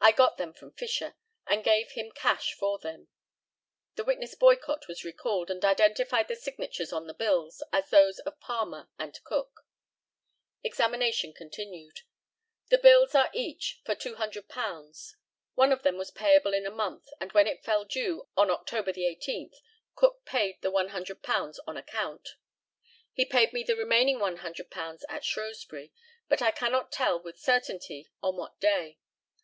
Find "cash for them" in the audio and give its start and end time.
2.12-3.08